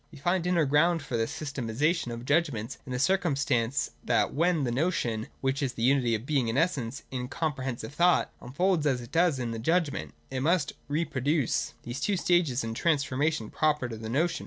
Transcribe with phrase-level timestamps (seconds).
[0.11, 4.33] "We find the inner ground for this sys tematisation of judgments in the circumstance that
[4.33, 7.91] when the Notion, which is the unity of Being and Essence in a com prehensive
[7.91, 12.71] thought, unfolds, as it does in the judgment, it must reproduce these two stages in
[12.71, 14.39] a transformation proper to the notion.